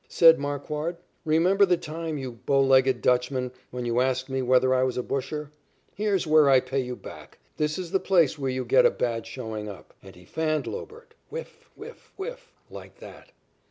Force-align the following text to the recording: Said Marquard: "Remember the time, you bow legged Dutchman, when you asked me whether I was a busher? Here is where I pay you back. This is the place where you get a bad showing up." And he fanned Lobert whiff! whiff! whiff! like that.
Said 0.09 0.39
Marquard: 0.39 0.97
"Remember 1.25 1.63
the 1.63 1.77
time, 1.77 2.17
you 2.17 2.31
bow 2.31 2.59
legged 2.59 3.03
Dutchman, 3.03 3.51
when 3.69 3.85
you 3.85 4.01
asked 4.01 4.29
me 4.31 4.41
whether 4.41 4.73
I 4.73 4.81
was 4.81 4.97
a 4.97 5.03
busher? 5.03 5.51
Here 5.93 6.15
is 6.15 6.25
where 6.25 6.49
I 6.49 6.59
pay 6.59 6.79
you 6.79 6.95
back. 6.95 7.37
This 7.57 7.77
is 7.77 7.91
the 7.91 7.99
place 7.99 8.35
where 8.35 8.49
you 8.49 8.65
get 8.65 8.83
a 8.83 8.89
bad 8.89 9.27
showing 9.27 9.69
up." 9.69 9.93
And 10.01 10.15
he 10.15 10.25
fanned 10.25 10.65
Lobert 10.65 11.13
whiff! 11.29 11.69
whiff! 11.75 12.11
whiff! 12.17 12.51
like 12.71 12.97
that. 12.97 13.31